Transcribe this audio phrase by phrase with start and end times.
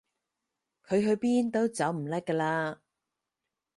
[0.87, 2.81] 佢去邊都走唔甩㗎啦